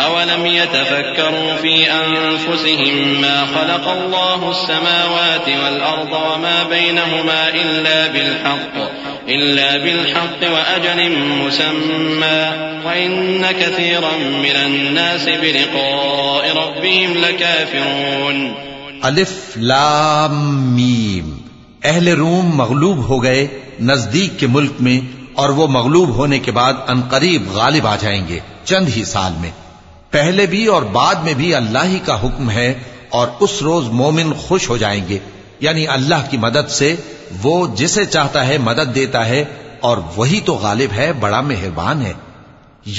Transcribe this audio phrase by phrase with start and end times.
[0.00, 8.76] أولم يتفكروا في أنفسهم ما خلق الله السماوات والأرض وما بينهما إلا بالحق
[9.28, 12.52] إلا بالحق وأجل مسمى
[12.86, 18.54] وإن كثيرا من الناس بلقاء ربهم لكافرون
[19.04, 21.44] الف لام ميم
[21.84, 23.46] أهل روم مغلوب هو گئے
[23.80, 25.00] نزدیک کے ملک میں
[25.34, 29.50] اور وہ مغلوب ہونے کے بعد انقریب غالب آ جائیں گے چند ہی سال میں
[30.14, 32.72] پہلے بھی اور بعد میں بھی اللہ ہی کا حکم ہے
[33.10, 35.18] اور اس روز مومن خوش ہو جائیں گے
[35.60, 36.94] یعنی اللہ کی مدد سے
[37.42, 39.44] وہ جسے چاہتا ہے مدد دیتا ہے
[39.80, 42.12] اور وہی تو غالب ہے بڑا مہربان ہے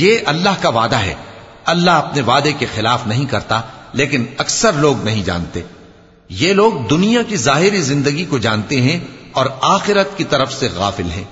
[0.00, 1.13] یہ اللہ کا وعدہ ہے
[1.65, 3.61] اللہ اپنے وعدے کے خلاف نہیں کرتا
[3.93, 5.61] لیکن اکثر لوگ نہیں جانتے
[6.29, 8.99] یہ لوگ دنیا کی ظاہری زندگی کو جانتے ہیں
[9.31, 11.23] اور آخرت کی طرف سے غافل ہیں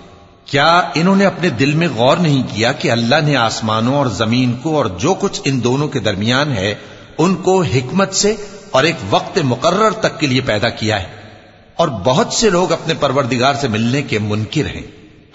[0.53, 0.81] کیا
[0.93, 4.75] انہوں نے اپنے دل میں غور نہیں کیا کہ اللہ نے آسمانوں اور زمین کو
[4.77, 6.75] اور جو کچھ ان دونوں کے درمیان ہے
[7.17, 8.35] ان کو حکمت سے
[8.71, 11.07] اور ایک وقت مقرر تک کے لیے پیدا کیا ہے
[11.75, 14.81] اور بہت سے لوگ اپنے پروردگار سے ملنے کے منکر ہیں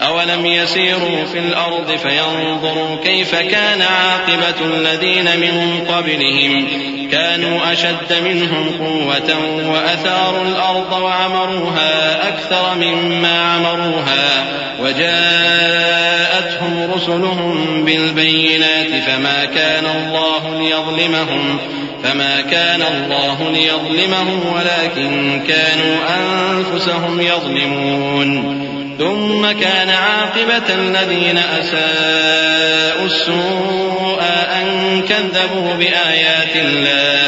[0.03, 6.69] أولم يسيروا في الأرض فينظروا كيف كان عاقبة الذين من قبلهم
[7.13, 9.37] كانوا أشد منهم قوة
[9.73, 14.47] وأثاروا الأرض وعمروها أكثر مما عمروها
[14.83, 21.59] وجاءتهم رسلهم بالبينات فما كان الله ليظلمهم
[22.05, 28.68] فما كان الله ليظلمهم ولكن كانوا أنفسهم يظلمون
[28.99, 34.23] ثم كان عاقبة الذين أساءوا السوء
[34.53, 37.28] أن كذبوا بآيات الله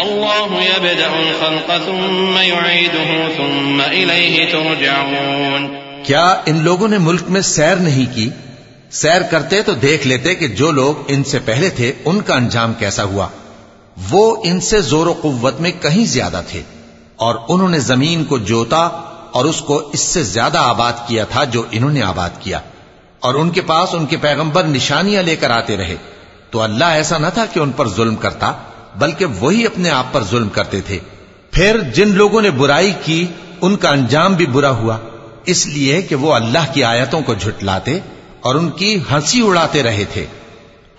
[0.00, 5.84] الله يبدأ الخلق ثم يعيده ثم إليه ترجعون
[6.48, 8.30] ان لوگوں نے ملک میں سیر نہیں کی
[8.92, 12.74] سیر کرتے تو دیکھ لیتے کہ جو لوگ ان سے پہلے تھے ان کا انجام
[12.74, 13.28] کیسا ہوا
[13.98, 16.62] وہ ان سے زور و قوت میں کہیں زیادہ تھے
[17.18, 18.82] اور انہوں نے زمین کو جوتا
[19.32, 22.60] اور اس کو اس سے زیادہ آباد کیا تھا جو انہوں نے آباد کیا
[23.22, 25.96] اور ان کے پاس ان کے پیغمبر نشانیاں لے کر آتے رہے
[26.50, 28.52] تو اللہ ایسا نہ تھا کہ ان پر ظلم کرتا
[28.96, 31.00] بلکہ وہی اپنے آپ پر ظلم کرتے تھے
[31.52, 33.26] پھر جن لوگوں نے برائی کی
[33.62, 34.98] ان کا انجام بھی برا ہوا
[35.46, 38.00] اس لیے کہ وہ اللہ کی آیتوں کو جھٹلاتے
[38.40, 40.26] اور ان کی ہنسی اڑاتے رہے تھے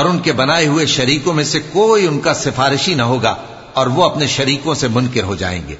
[0.00, 3.34] اور ان کے بنائے ہوئے شریکوں میں سے کوئی ان کا سفارشی نہ ہوگا
[3.72, 5.74] اور وہ اپنے شریکوں سے منکر ہو جائیں گے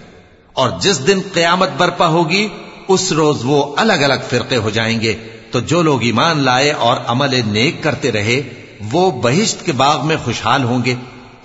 [0.56, 2.46] اور جس دن قیامت برپا ہوگی
[2.88, 5.14] اس روز وہ الگ الگ فرقے ہو جائیں گے
[5.50, 8.40] تو جو لوگ ایمان لائے اور عمل نیک کرتے رہے
[8.92, 10.94] وہ بہشت کے باغ میں خوشحال ہوں گے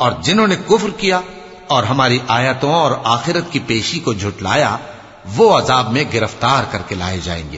[0.00, 1.20] اور جنہوں نے کفر کیا
[1.68, 4.76] اور ہماری آیتوں اور آخرت کی پیشی کو جھٹلایا
[5.36, 7.58] وہ عذاب میں گرفتار کر کے لائے جائیں گے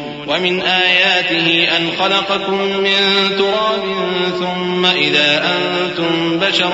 [0.27, 3.83] ومن آياته أن خلقكم من تراب
[4.39, 6.73] ثم إذا أنتم بشر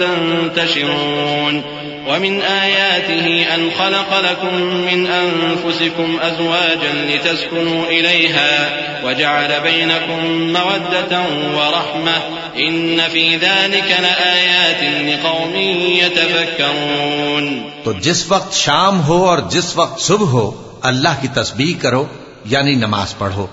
[0.00, 1.62] تنتشرون
[2.08, 8.70] ومن آياته أن خلق لكم من أنفسكم أزواجا لتسكنوا إليها
[9.04, 11.22] وجعل بينكم مودة
[11.56, 12.16] ورحمة
[12.56, 15.54] إن في ذلك لآيات لقوم
[15.96, 20.50] يتفكرون تو جس وقت شام ہو اور جس وقت صبح ہو
[20.82, 22.04] اللہ کی تسبیح کرو
[22.44, 23.46] یعنی نماز پڑھو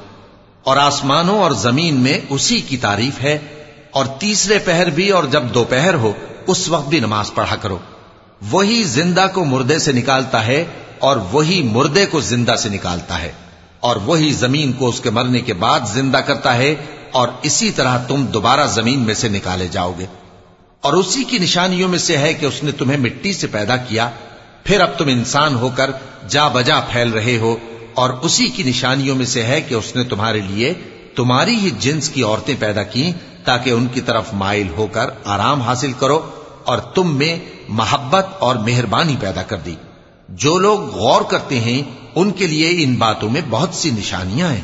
[0.64, 3.38] اور آسمانوں اور زمین میں اسی کی تعریف ہے
[3.92, 6.12] اور تیسرے پہر بھی اور جب دوپہر ہو
[6.48, 7.78] اس وقت بھی نماز پڑھا کرو
[8.52, 10.66] وہی زندہ کو مردے سے نکالتا ہے
[11.00, 13.32] اور وہی مردے کو زندہ سے نکالتا ہے
[13.80, 16.76] اور وہی زمین کو اس کے مرنے کے بعد زندہ کرتا ہے
[17.12, 20.06] اور اسی طرح تم دوبارہ زمین میں سے نکالے جاؤ گے
[20.82, 24.10] اور اسی کی نشانیوں میں سے ہے کہ اس نے تمہیں مٹی سے پیدا کیا
[24.64, 25.92] پھر اب تم انسان ہو کر
[26.30, 27.56] جا بجا پھیل رہے ہو
[27.98, 30.74] اور اسی کی نشانیوں میں سے ہے کہ اس نے تمہارے لیے
[31.16, 33.12] تمہاری ہی جنس کی عورتیں پیدا کی
[33.44, 36.20] تاکہ ان کی طرف مائل ہو کر آرام حاصل کرو
[36.64, 37.36] اور تم میں
[37.70, 39.76] محبت اور مہربانی پیدا کر دی
[40.30, 41.82] جو لوگ غور کرتے ہیں
[42.16, 44.62] ان کے لیے ان باتوں میں بہت سی نشانیاں ہیں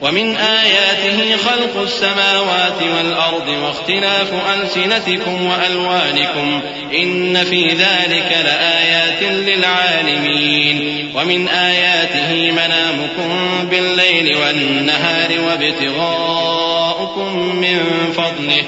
[0.00, 6.60] ومن آياته خلق السماوات والأرض واختلاف ألسنتكم وألوانكم
[6.94, 18.12] إن في ذلك لآيات للعالمين ومن آياته منامكم بالليل والنهار وابتغاؤكم من
[18.16, 18.62] فضله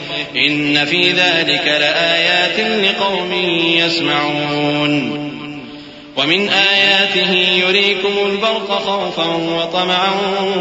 [0.37, 3.33] إن في ذلك لآيات لقوم
[3.79, 5.28] يسمعون
[6.19, 9.27] ومن آياته يريكم البرق خوفا
[9.27, 10.15] وطمعا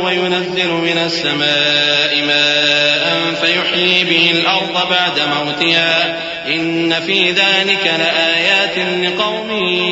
[0.06, 3.34] وينزل من السماء ماء
[3.42, 8.78] فيحيي به الأرض بعد موتها إن في ذلك لآيات
[8.78, 9.50] لقوم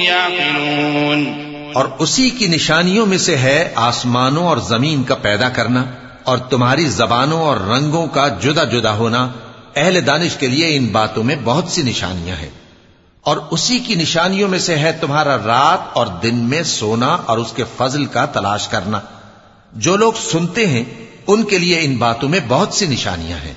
[0.02, 1.26] يعقلون
[1.74, 5.84] اور اسی کی نشانیوں میں سے ہے آسمانوں اور زمین کا پیدا کرنا
[6.24, 9.28] اور تمہاری زبانوں اور رنگوں کا جدا جدا ہونا
[9.76, 12.50] اہل دانش کے لیے ان باتوں میں بہت سی نشانیاں ہیں
[13.26, 17.52] اور اسی کی نشانیوں میں سے ہے تمہارا رات اور دن میں سونا اور اس
[17.52, 19.00] کے فضل کا تلاش کرنا
[19.74, 20.84] جو لوگ سنتے ہیں
[21.28, 23.54] ان کے لیے ان باتوں میں بہت سی نشانیاں ہیں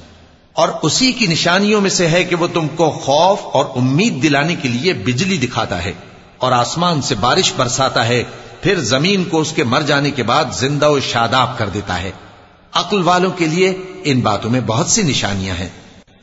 [0.57, 4.55] اور اسی کی نشانیوں میں سے ہے کہ وہ تم کو خوف اور امید دلانے
[4.55, 5.93] کے لیے بجلی دکھاتا ہے
[6.39, 8.23] اور آسمان سے بارش برساتا ہے
[8.63, 12.11] پھر زمین کو اس کے مر جانے کے بعد زندہ و شاداب کر دیتا ہے
[12.73, 13.73] عقل والوں کے لیے
[14.05, 15.69] ان باتوں میں بہت سی نشانیاں ہیں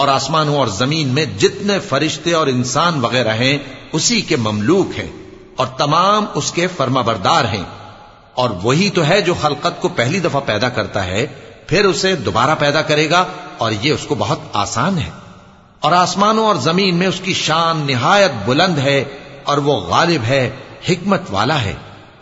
[0.00, 3.58] اور آسمانوں اور زمین میں جتنے فرشتے اور انسان وغیرہ ہیں
[3.92, 5.08] اسی کے مملوک ہیں
[5.56, 7.62] اور تمام اس کے فرما بردار ہیں
[8.34, 11.26] اور وہی تو ہے جو خلقت کو پہلی دفعہ پیدا کرتا ہے
[11.66, 13.24] پھر اسے دوبارہ پیدا کرے گا
[13.58, 15.10] اور یہ اس کو بہت آسان ہے
[15.80, 19.04] اور آسمانوں اور زمین میں اس کی شان نہایت بلند ہے
[19.44, 20.50] اور وہ غالب ہے
[20.88, 21.74] حکمت والا ہے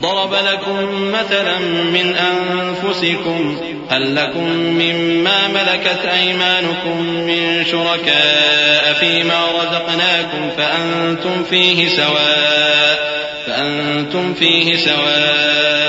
[0.03, 1.59] ضرب لكم مثلا
[1.69, 3.57] من أنفسكم
[3.91, 15.77] هل لكم مما ملكت أيمانكم من شركاء فيما رزقناكم فأنتم فيه سواء فأنتم فيه سواء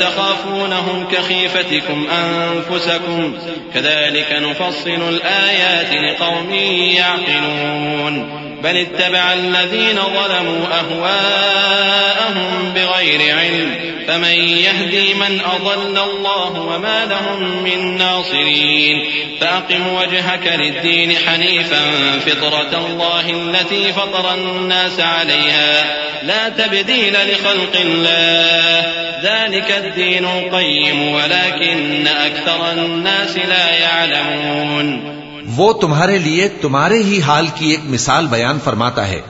[0.00, 3.38] تخافونهم كخيفتكم أنفسكم
[3.74, 5.92] كذلك نفصل الآيات
[5.92, 6.54] لقوم
[6.96, 13.92] يعقلون بل اتبع الذين ظلموا أهواءهم بغير علم
[14.08, 19.04] فمن يهدي من أضل الله وما لهم من ناصرين
[19.40, 21.80] فأقم وجهك للدين حنيفا
[22.26, 25.84] فطرة الله التي فطر الناس عليها
[26.22, 28.92] لا تبديل لخلق الله
[29.22, 35.21] ذلك الدين القيم ولكن أكثر الناس لا يعلمون
[35.46, 39.20] وہ تمہارے لیے تمہارے ہی حال کی ایک مثال بیان فرماتا ہے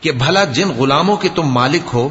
[0.00, 2.08] کہ بھلا جن غلاموں کے تم مالک ہو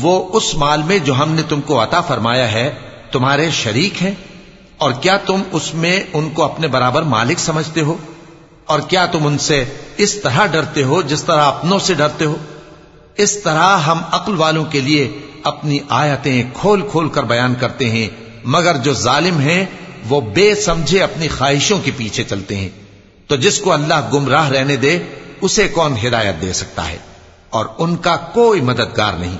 [0.00, 2.70] وہ اس مال میں جو ہم نے تم کو عطا فرمایا ہے
[3.12, 4.14] تمہارے شریک ہیں
[4.76, 7.96] اور کیا تم اس میں ان کو اپنے برابر مالک سمجھتے ہو
[8.64, 9.64] اور کیا تم ان سے
[9.96, 12.36] اس طرح ڈرتے ہو جس طرح اپنوں سے ڈرتے ہو
[13.16, 15.08] اس طرح ہم عقل والوں کے لیے
[15.42, 18.08] اپنی آیتیں کھول کھول کر بیان کرتے ہیں
[18.44, 19.64] مگر جو ظالم ہیں
[20.08, 22.68] وہ بے سمجھے اپنی خواہشوں کے پیچھے چلتے ہیں
[23.30, 24.98] تو جس کو اللہ گمراہ رہنے دے
[25.40, 26.96] اسے کون ہدایت دے سکتا ہے
[27.50, 29.36] اور ان کا کوئی مددگار نہیں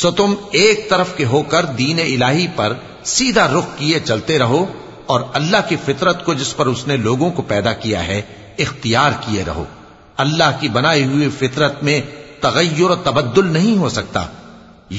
[0.00, 2.72] سو تم ایک طرف کے ہو کر دین الہی پر
[3.06, 4.64] سیدھا رخ کیے چلتے رہو
[5.06, 8.20] اور اللہ کی فطرت کو جس پر اس نے لوگوں کو پیدا کیا ہے
[8.58, 9.64] اختیار کیے رہو
[10.16, 12.00] اللہ کی بنائی ہوئی فطرت میں
[12.40, 14.26] تغیر و تبدل نہیں ہو سکتا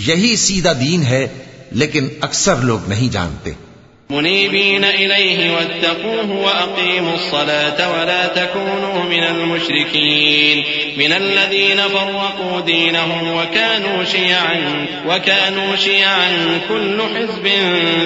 [0.00, 1.27] یہی سیدھا دین ہے
[1.71, 3.51] لیکن اکثر لوگ نہیں جانتے
[4.13, 10.63] منيبين إليه واتقوه وأقيموا الصلاة ولا تكونوا من المشركين
[10.97, 17.49] من الذين فرقوا دينهم وكانوا شيعا وكانوا شيعا كل حزب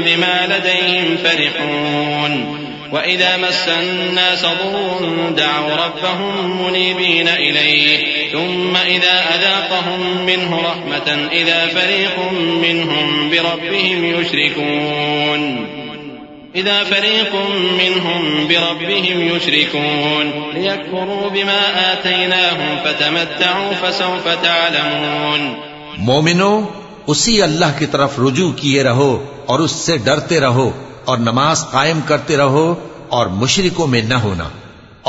[0.06, 10.62] بما لديهم فرحون وإذا مس الناس ضر دعوا ربهم منيبين إليه ثم إذا أذاقهم منه
[10.62, 15.77] رحمة إذا فريق منهم بربهم يشركون
[16.58, 17.36] إذا فريق
[17.74, 21.62] منهم بربهم يشركون ليكفروا بما
[21.84, 25.56] آتيناهم فتمتعوا فسوف تعلمون
[26.00, 26.50] مومنو
[27.08, 29.12] اسی اللہ کی طرف رجوع کیے رہو
[29.46, 30.70] اور اس سے ڈرتے رہو
[31.06, 32.66] اور نماز قائم کرتے رہو
[33.10, 34.50] اور مشرکوں میں نہ ہونا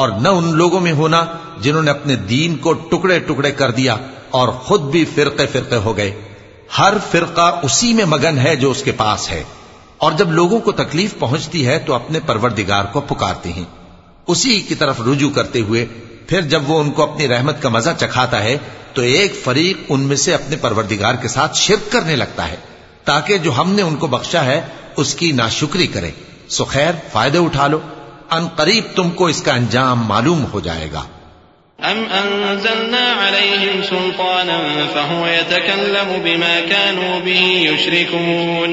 [0.00, 1.24] اور نہ ان لوگوں میں ہونا
[1.60, 3.96] جنہوں نے اپنے دین کو ٹکڑے ٹکڑے کر دیا
[4.32, 6.10] اور خود بھی فرقے فرقے ہو گئے
[6.78, 9.42] ہر فرقہ اسی میں مگن ہے جو اس کے پاس ہے
[10.00, 13.64] اور جب لوگوں کو تکلیف پہنچتی ہے تو اپنے پروردگار کو پکارتے ہیں
[14.28, 15.86] اسی کی طرف رجوع کرتے ہوئے
[16.28, 18.56] پھر جب وہ ان کو اپنی رحمت کا مزہ چکھاتا ہے
[18.94, 22.56] تو ایک فریق ان میں سے اپنے پروردگار کے ساتھ شرک کرنے لگتا ہے
[23.04, 24.62] تاکہ جو ہم نے ان کو بخشا ہے
[24.96, 26.10] اس کی ناشکری کرے
[26.68, 27.80] خیر فائدے اٹھا لو
[28.30, 31.02] ان قریب تم کو اس کا انجام معلوم ہو جائے گا
[31.78, 34.88] عليهم سلطانا
[34.88, 38.72] فهو يتكلم بما كانوا به يشركون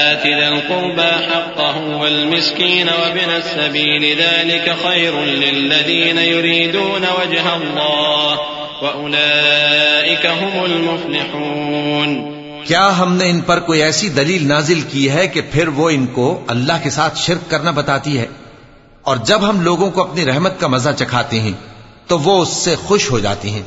[0.02, 8.38] آت ذا القربى حقه والمسكين وابن السبيل ذلك خير للذين يريدون وجه الله
[8.82, 12.30] وأولئك هم المفلحون
[12.64, 16.06] کیا ہم نے ان پر کوئی ایسی دلیل نازل کی ہے کہ پھر وہ ان
[16.14, 18.26] کو اللہ کے ساتھ شرک کرنا بتاتی ہے
[19.04, 21.52] اور جب ہم لوگوں کو اپنی رحمت کا مزہ چکھاتے ہیں
[22.08, 23.62] تو وہ اس سے خوش ہو جاتی ہیں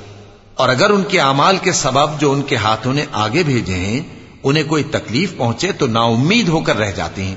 [0.56, 4.02] اور اگر ان کے اعمال کے سبب جو ان کے ہاتھوں نے آگے بھیجے ہیں
[4.44, 7.36] انہیں کوئی تکلیف پہنچے تو نا امید ہو کر رہ جاتے ہیں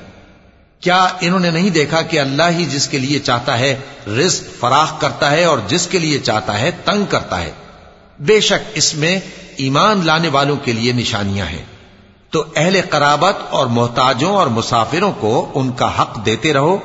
[0.83, 3.77] کیا انہوں نے نہیں دیکھا کہ اللہ ہی جس کے لیے چاہتا ہے
[4.09, 7.53] رزق فراخ کرتا ہے اور جس کے لیے چاہتا ہے تنگ کرتا ہے
[8.19, 9.19] بے شک اس میں
[9.57, 11.65] ایمان لانے والوں کے لیے نشانیاں ہیں
[12.31, 16.79] تو اہل قرابت اور محتاجوں اور مسافروں کو ان کا حق دیتے رہو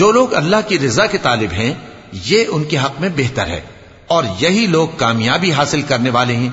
[0.00, 1.72] جو لوگ اللہ کی رضا کے طالب ہیں
[2.24, 3.60] یہ ان کے حق میں بہتر ہے
[4.06, 6.48] اور یہی لوگ کامیابی حاصل کرنے والے ہیں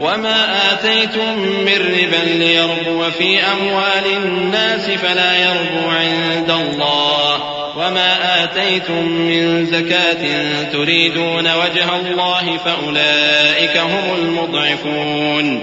[0.00, 7.52] وما آتيتم من ربا ليربو في أموال الناس فلا يربو عند الله
[7.76, 10.22] وما آتيتم من زكاة
[10.72, 15.62] تريدون وجه الله فأولئك هم المضعفون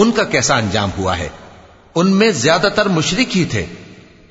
[0.00, 1.28] ان کا کیسا انجام ہوا ہے
[1.94, 3.66] ان میں زیادہ تر مشرق ہی تھے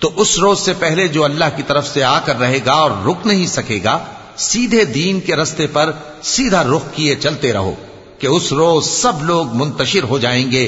[0.01, 2.91] تو اس روز سے پہلے جو اللہ کی طرف سے آ کر رہے گا اور
[3.05, 3.98] رک نہیں سکے گا
[4.39, 5.91] سیدھے دین کے رستے پر
[6.24, 7.74] سیدھا رخ کیے چلتے رہو
[8.19, 10.67] کہ اس روز سب لوگ منتشر ہو جائیں گے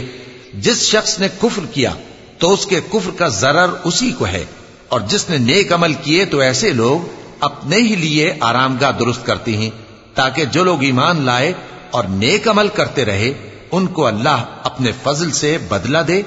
[0.60, 1.94] جس شخص نے کفر کیا
[2.38, 4.44] تو اس کے کفر کا ضرر اسی کو ہے
[4.88, 7.08] اور جس نے نیک عمل کیے تو ایسے لوگ
[7.39, 9.70] اپنے ہی لیے آرام گاہ درست کرتی ہیں
[10.13, 11.53] تاکہ جو لوگ ایمان لائے
[11.92, 13.34] اور نیک عمل کرتے رہے
[13.72, 16.22] ان کو اللہ اپنے فضل سے بدلہ دے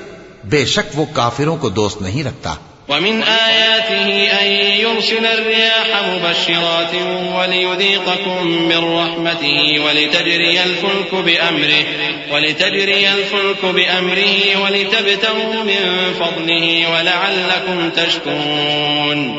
[0.44, 2.54] بے شک وہ کافروں کو دوست نہیں رکھتا
[2.88, 4.46] ومن آياته أن
[4.80, 6.94] يرسل الرياح مبشرات
[7.38, 11.84] وليذيقكم من رحمته ولتجري الفلك بأمره
[12.30, 19.38] ولتجري الفلك بأمره ولتبتغوا من فضله ولعلكم تشكرون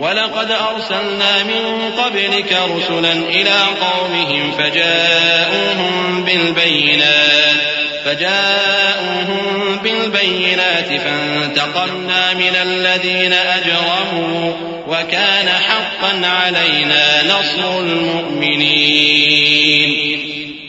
[0.00, 14.52] ولقد أرسلنا من قبلك رسلا إلى قومهم فجاءوهم بالبينات فجاءوهم بالبينات فانتقمنا من الذين أجرموا
[14.86, 19.30] وكان حقا علينا نصر المؤمنين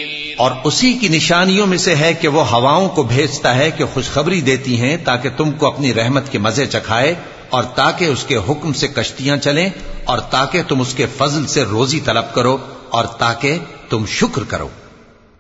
[0.38, 4.42] اور اسی کی نشانیوں میں سے ہے کہ وہ ہواؤں کو بھیجتا ہے کہ خوشخبری
[4.42, 7.16] دیتی ہیں تاکہ تم کو اپنی رحمت کے مزے چکھائے
[7.50, 9.70] اور تاکہ اس کے حکم سے کشتیاں چلیں
[10.06, 12.58] اور تاکہ تم اس کے فضل سے روزی طلب کرو
[12.90, 13.58] اور تاکہ
[13.90, 14.68] تم شکر کرو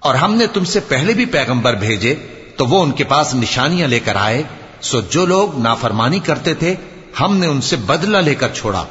[0.01, 2.15] اور ہم نے تم سے پہلے بھی پیغمبر بھیجے
[2.57, 4.43] تو وہ ان کے پاس نشانیاں لے کر آئے
[4.81, 6.73] سو جو لوگ نافرمانی کرتے تھے
[7.19, 8.83] ہم نے ان سے بدلہ لے کر چھوڑا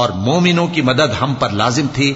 [0.00, 2.12] اور مومنوں کی مدد ہم پر لازم تھی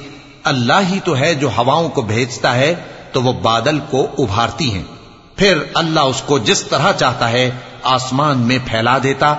[0.45, 2.75] اللہ ہی تو ہے جو ہواؤں کو بھیجتا ہے
[3.13, 4.83] تو وہ بادل کو ابھارتی ہیں
[5.37, 7.51] پھر اللہ اس کو جس طرح چاہتا ہے
[7.91, 9.35] آسمان میں پھیلا دیتا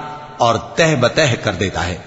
[0.42, 1.98] اور تہ بتہ کر دیتا ہے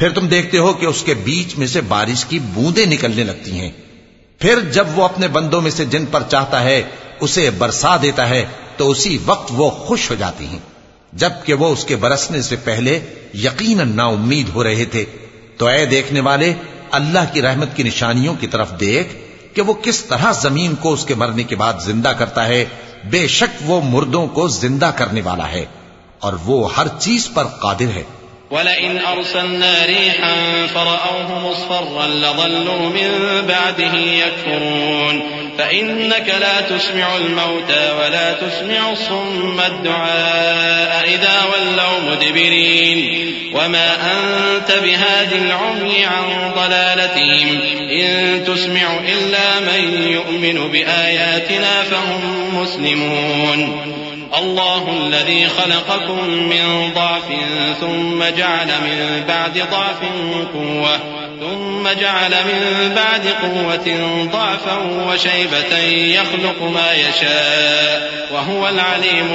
[0.00, 3.60] پھر تم دیکھتے ہو کہ اس کے بیچ میں سے بارش کی بوندیں نکلنے لگتی
[3.60, 3.70] ہیں
[4.40, 6.82] پھر جب وہ اپنے بندوں میں سے جن پر چاہتا ہے
[7.20, 8.44] اسے برسا دیتا ہے
[8.76, 10.58] تو اسی وقت وہ خوش ہو جاتی ہیں
[11.12, 12.98] جب کہ وہ اس کے برسنے سے پہلے
[13.34, 15.04] یقینا نا امید ہو رہے تھے
[15.56, 16.52] تو اے دیکھنے والے
[16.90, 19.16] اللہ کی رحمت کی نشانیوں کی طرف دیکھ
[19.54, 22.64] کہ وہ کس طرح زمین کو اس کے مرنے کے بعد زندہ کرتا ہے
[23.10, 25.64] بے شک وہ مردوں کو زندہ کرنے والا ہے
[26.20, 28.02] اور وہ ہر چیز پر قادر ہے
[28.50, 30.66] ولئن أرسلنا ريحا
[30.74, 35.22] فرأوه مصفرا لظلوا من بعده يكفرون
[35.58, 46.04] فإنك لا تسمع الموتى ولا تسمع الصم الدعاء إذا ولوا مدبرين وما أنت بهاد العمي
[46.04, 47.60] عن ضلالتهم
[47.90, 53.88] إن تسمع إلا من يؤمن بآياتنا فهم مسلمون
[54.38, 55.70] اللہ العليم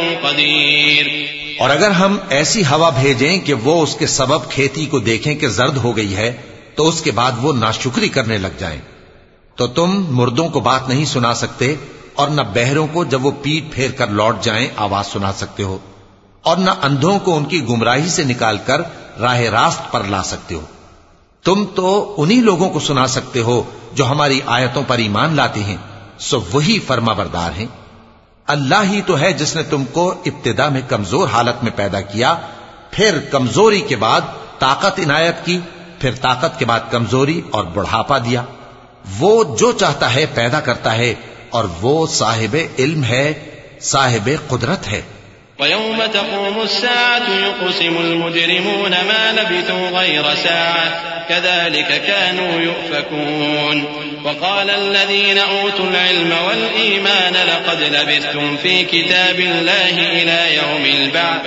[0.00, 1.12] القدير
[1.60, 5.48] اور اگر ہم ایسی ہوا بھیجیں کہ وہ اس کے سبب کھیتی کو دیکھیں کہ
[5.50, 6.32] زرد ہو گئی ہے
[6.76, 8.80] تو اس کے بعد وہ ناشکری کرنے لگ جائیں
[9.58, 11.76] تو تم مردوں کو بات نہیں سنا سکتے
[12.16, 15.78] اور نہ بہروں کو جب وہ پیٹ پھیر کر لوٹ جائیں آواز سنا سکتے ہو
[16.44, 18.82] اور نہ اندھوں کو ان کی گمراہی سے نکال کر
[19.20, 20.66] راہ راست پر لا سکتے ہو
[21.46, 21.92] تم تو
[22.18, 23.62] انہی لوگوں کو سنا سکتے ہو
[23.94, 25.78] جو ہماری آیتوں پر ایمان لاتے ہیں
[26.20, 27.66] سو وہی فرما بردار ہیں
[28.48, 32.36] اللہ ہی تو ہے جس نے تم کو ابتدا میں کمزور حالت میں پیدا کیا
[32.92, 35.60] پھر کمزوری کے بعد طاقت عنایت کی
[36.00, 38.44] پھر طاقت کے بعد کمزوری اور بڑھاپا دیا
[39.20, 41.14] وہ جو چاہتا ہے پیدا کرتا ہے
[41.58, 43.26] اور وہ صاحب علم ہے
[43.94, 45.02] صاحب قدرت ہے
[45.60, 53.84] ويوم تقوم الساعة يقسم المجرمون ما لبثوا غير ساعة كذلك كانوا يؤفكون
[54.26, 61.42] وقال الذين أوتوا العلم والإيمان لقد لبثتم في كتاب الله إلى يوم البعث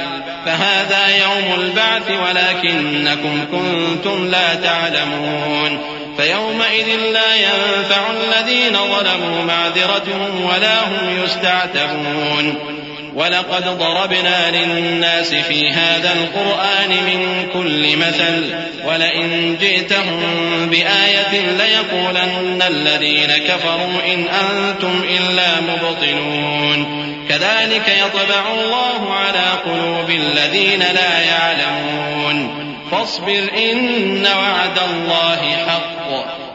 [0.47, 11.25] فهذا يوم البعث ولكنكم كنتم لا تعلمون فيومئذ لا ينفع الذين ظلموا معذرتهم ولا هم
[11.25, 12.77] يستعتبون
[13.17, 18.55] ولقد ضربنا للناس في هذا القرآن من كل مثل
[18.85, 20.21] ولئن جئتهم
[20.71, 31.21] بآية ليقولن الذين كفروا إن أنتم إلا مبطلون كذلك يطبع الله على قلوب الذين لا
[31.21, 32.67] يعلمون
[32.91, 35.96] فاصبر إن وعد الله حق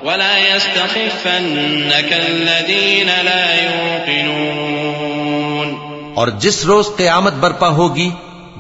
[0.04, 5.00] ولا يستخفنك الذين لا يوقنون
[6.16, 8.10] اور جس روز قیامت برپا ہوگی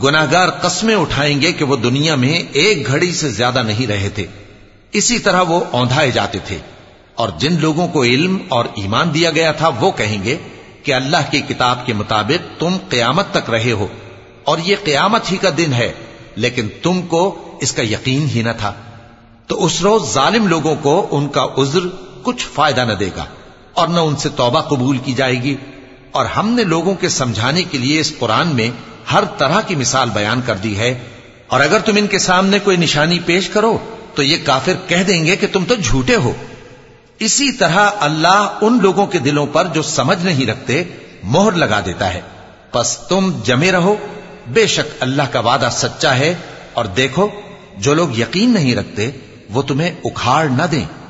[0.04, 4.25] گناہگار قسمیں اٹھائیں گے کہ وہ دنیا میں ایک گھڑی سے زیادہ نہیں رہے تھے
[4.93, 6.58] اسی طرح وہ اوندھائے جاتے تھے
[7.15, 10.36] اور جن لوگوں کو علم اور ایمان دیا گیا تھا وہ کہیں گے
[10.84, 13.88] کہ اللہ کی کتاب کے مطابق تم قیامت تک رہے ہو
[14.43, 15.91] اور یہ قیامت ہی کا دن ہے
[16.38, 17.23] لیکن تم کو
[17.62, 18.71] اس کا یقین ہی نہ تھا
[19.51, 21.88] تو اس روز ظالم لوگوں کو ان کا عذر
[22.23, 23.23] کچھ فائدہ نہ دے گا
[23.73, 25.56] اور نہ ان سے توبہ قبول کی جائے گی
[26.12, 28.69] اور ہم نے لوگوں کے سمجھانے کے لیے اس قرآن میں
[29.12, 30.93] ہر طرح کی مثال بیان کر دی ہے
[31.47, 33.71] اور اگر تم ان کے سامنے کوئی نشانی پیش کرو
[34.15, 36.32] تو یہ کافر کہہ دیں گے کہ تم تو جھوٹے ہو
[37.19, 40.84] اسی طرح اللہ ان لوگوں کے دلوں پر جو سمجھ نہیں رکھتے
[41.23, 42.21] مہر لگا دیتا ہے
[42.71, 43.95] پس تم جمے رہو
[44.54, 46.34] بے شک اللہ کا وعدہ سچا ہے
[46.73, 47.27] اور دیکھو
[47.77, 49.10] جو لوگ یقین نہیں رکھتے
[49.54, 50.86] وہ تمہیں اکھاڑ نہ دیں